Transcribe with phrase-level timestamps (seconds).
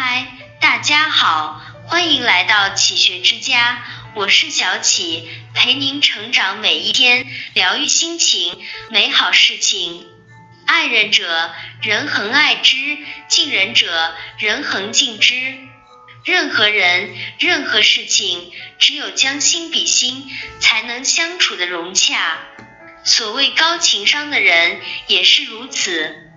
[0.00, 0.28] 嗨，
[0.60, 3.82] 大家好，欢迎来到启学之家，
[4.14, 10.06] 我是小启，陪您成长每一天，疗愈心情，美好事情。
[10.68, 12.76] 爱人者，人恒爱之；
[13.26, 15.34] 敬人者，人恒敬之。
[16.24, 20.30] 任何人，任何事情，只有将心比心，
[20.60, 22.38] 才能相处的融洽。
[23.02, 26.27] 所谓高情商的人，也是如此。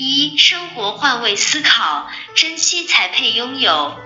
[0.00, 3.98] 一生活换位思考，珍惜才配拥有。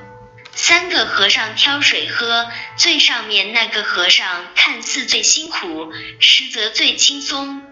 [0.54, 7.62] 三个和尚挑水喝，最上面那个和尚看似最辛苦，实则最轻松。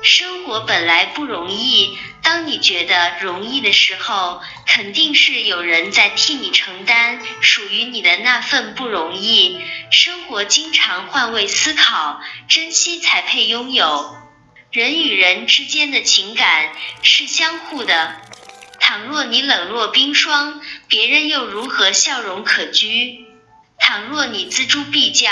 [0.00, 9.60] 生活本来不容易，当你觉得容易的时候，肯定是有人在替你承担属于你的那份不容易。
[9.90, 14.16] 生活经常换位思考，珍惜才配拥有。
[14.76, 18.14] 人与人之间的情感是相互的，
[18.78, 23.24] 倘若你冷若冰霜，别人又如何笑容可掬？
[23.78, 25.30] 倘若你锱铢必较，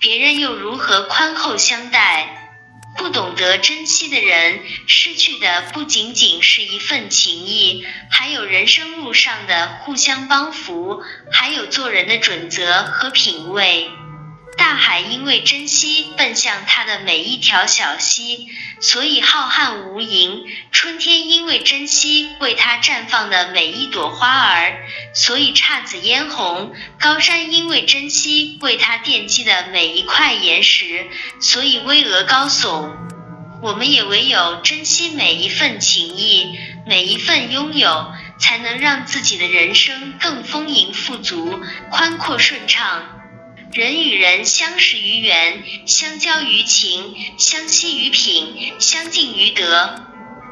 [0.00, 2.50] 别人又如何宽厚相待？
[2.98, 13.88] 不懂得珍惜的人，失去的不仅仅是一份情谊，还有人生路上的互相帮扶，还有做人的准则和品味。
[14.60, 18.46] 大海因为珍惜奔向它的每一条小溪，
[18.78, 24.74] 所以浩瀚无垠；春天因为珍惜为它绽放的每一朵花儿，
[25.14, 31.06] 所以姹紫嫣红；高山因为珍惜为它奠基的每一块岩石，
[31.40, 32.90] 所以巍峨高耸。
[33.62, 41.58] 我们也唯有珍惜每一份情谊，每一份拥有，才能让自己的人生更丰盈富足、
[41.90, 43.19] 宽阔顺畅。
[43.72, 50.06] 人与人相识于缘，相交于情，相惜于品，相敬于德。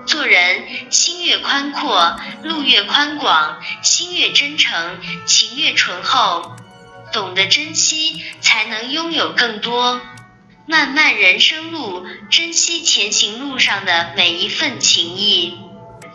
[0.06, 6.54] 做人心越宽阔，路越宽广；心越真诚，情越醇厚。
[7.12, 10.00] 懂得珍惜，才能拥有更多。
[10.66, 15.58] 漫漫人生路，珍惜前行路上的每一份情谊。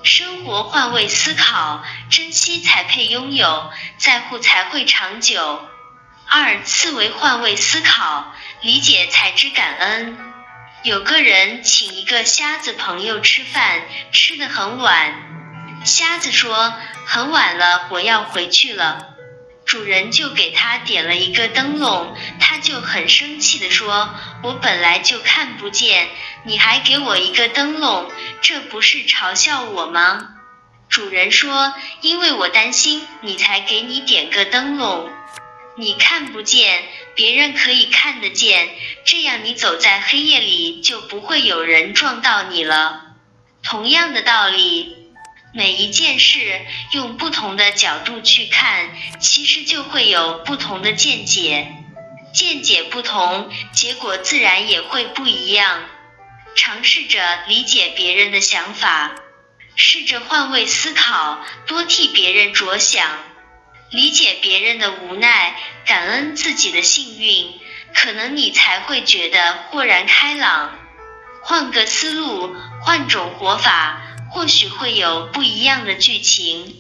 [0.04, 5.60] 生活换位思考，珍惜才配拥有，在乎才会长久。
[6.36, 10.18] 二次为换位思考，理解才知感恩。
[10.82, 15.14] 有个人请一个瞎子朋友吃饭，吃得很晚。
[15.86, 16.74] 瞎子说
[17.06, 19.14] ：“很晚了，我要回去了。”
[19.64, 24.10] 主人就给他点了一个灯笼，他就很生气的说
[24.42, 26.10] ：“我本来就看不见，
[26.46, 28.12] 你还给我一个灯笼，
[28.42, 30.30] 这不是嘲笑我吗？”
[30.90, 35.12] 主人说：“因为我担心你，才给你点个灯笼。”
[35.76, 36.84] 你看不见，
[37.16, 38.70] 别人可以看得见，
[39.06, 43.16] 这样你走在黑夜里就不会有人撞到你了。
[43.64, 44.96] 同样的道理，
[45.52, 46.62] 每一件事
[46.92, 51.74] 用不同的角度去看，其实就会有不同的见解。
[52.36, 55.86] 见解不同，结果自然也会不一样。
[56.56, 59.16] 尝试着理解别人的想法，
[59.76, 63.33] 试着换位思考，多替别人着想。
[63.94, 65.56] 理解别人的无奈，
[65.86, 67.54] 感恩自己的幸运，
[67.94, 70.80] 可能你才会觉得豁然开朗。
[71.44, 76.76] 换个思路，换种活法，或许会有不一样的剧情。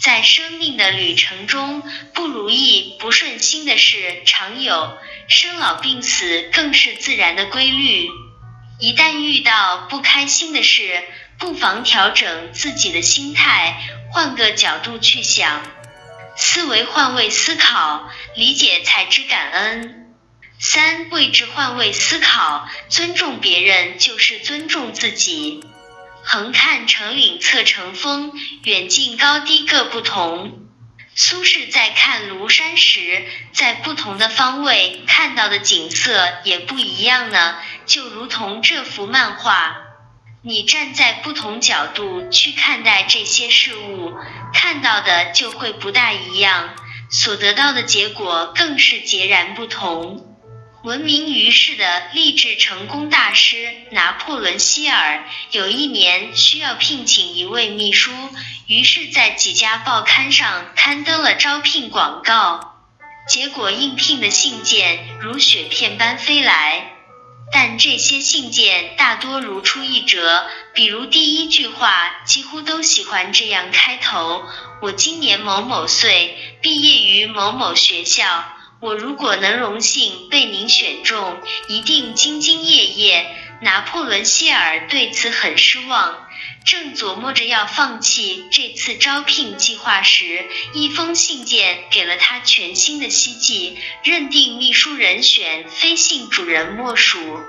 [0.00, 1.82] 在生命的旅程中，
[2.14, 4.96] 不如意、不顺心的事常有，
[5.28, 8.08] 生老病死更是自然的规律。
[8.80, 11.02] 一旦遇到不开心的事，
[11.38, 13.78] 不妨调整自己的心态，
[14.10, 15.60] 换个角度去想。
[16.36, 20.14] 思维换位思考，理解才知感恩。
[20.58, 25.64] 三位置换位思考，尊重别人就是尊重自己。
[26.22, 28.32] 横看成岭侧成峰，
[28.64, 30.66] 远近高低各不同。
[31.14, 39.85] 苏轼在看庐山时，在不同的方位看到的景色也不一样呢，就如同这幅漫画。
[40.48, 44.14] 你站在不同角度去看待这些事物，
[44.54, 46.76] 看到的就会不大一样，
[47.10, 50.24] 所得到的结果更是截然不同。
[50.84, 58.12] 闻名于世的励志成功大师拿破仑希尔，有一年需要聘请一位秘书，
[58.68, 62.76] 于是，在几家报刊上刊登了招聘广告，
[63.28, 66.92] 结果应聘的信件如雪片般飞来。
[67.52, 74.44] 但这些信件大多如出一辙，比如第一句话几乎都喜欢这样开头
[74.82, 78.44] ：“我今年某某岁，毕业于某某学校。
[78.80, 86.25] 我如果能荣幸被您选中，一定兢兢业业。”拿破仑希尔对此很失望，
[86.66, 97.40] 正琢磨着要放弃这次招聘计划时，一封信件给了他全新的希冀，认定秘书人选非信主人莫属。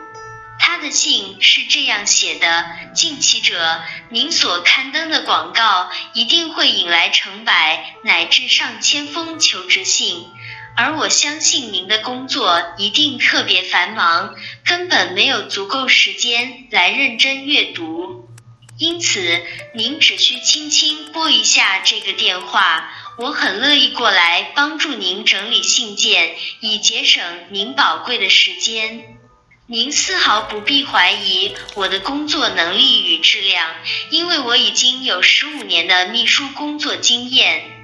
[0.59, 10.27] 他的信是这样写的：近期者，您所刊登的广告一定会引来成百乃至上千封求职信，
[10.75, 18.29] 而我相信您的工作一定特别繁忙，根本没有足够时间来认真阅读。
[18.77, 19.43] 因此，
[19.73, 29.17] 您只需轻轻拨一下这个电话，我很乐意过来帮助您整理信件，以节省您宝贵的时间。
[29.65, 33.75] 您丝毫不必怀疑我的工作能力与质量，
[34.11, 37.76] 因为我已经有十五年的秘书工作经验。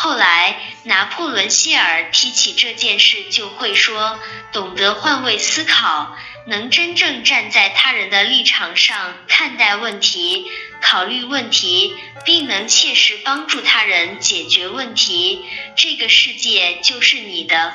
[0.00, 4.16] 后来，拿破仑希尔提起这件事，就会说：
[4.52, 6.16] 懂得换位思考。
[6.46, 10.46] 能真正站在他人的立场上看待问题、
[10.80, 15.44] 考虑问题，并能切实帮助他人解决问题，
[15.76, 17.74] 这个世界就是你的。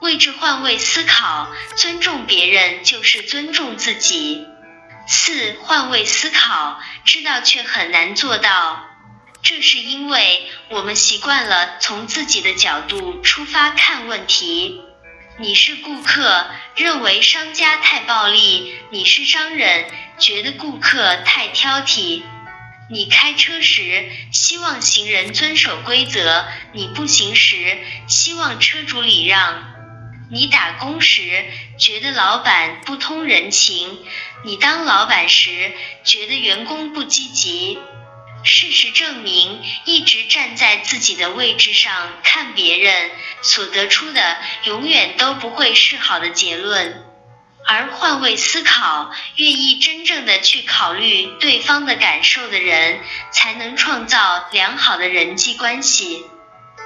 [0.00, 4.46] 位置换位思考，尊重别人就是尊重自己。
[5.08, 8.84] 四换位思考，知道却很难做到，
[9.42, 14.80] 这是因为我们习惯了从自己的角度出发看问题。
[15.40, 19.86] 你是顾客，认为商家太暴力；你是商人，
[20.18, 22.22] 觉得顾客太挑剔。
[22.90, 29.74] 你开车时希望行人遵守规则，你步行时希望车主礼让。
[30.30, 31.44] 你打工时
[31.78, 33.98] 觉得老板不通人情，
[34.44, 37.78] 你当老板时觉得员工不积极。
[38.44, 43.10] 事实证明，一直站在自己的位置上看别人，
[43.42, 47.04] 所得出的永远都不会是好的结论。
[47.66, 53.00] 而换位思考，愿意真正的去考虑对方的感受的人，
[53.30, 56.24] 才能创造良好的人际关系。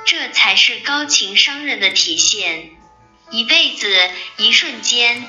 [0.04, 2.70] 这才是高情商人的体现。
[3.30, 5.24] 一辈子，一瞬间。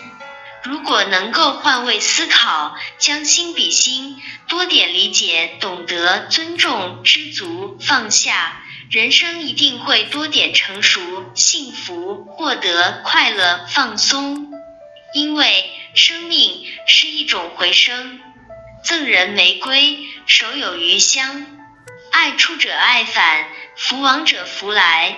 [0.64, 14.52] 如果能够换位思考，将心比心，多点理解、懂得、尊重、知足、放下，人生一定会多点成熟、幸福，获得快乐、放松。
[15.14, 18.22] 因为生命是一种回声，
[18.86, 21.46] 赠人玫瑰，手有余香。
[22.14, 25.18] 爱出者爱返，福往者福来。